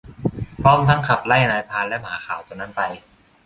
[0.61, 2.81] พร้อมทั้งขับไล่นายพรานและหมาขาวตัวนั้นไป